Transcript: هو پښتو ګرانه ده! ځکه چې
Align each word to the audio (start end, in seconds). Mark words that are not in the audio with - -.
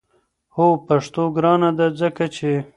هو 0.55 0.67
پښتو 0.87 1.23
ګرانه 1.35 1.69
ده! 1.77 1.87
ځکه 2.01 2.25
چې 2.35 2.51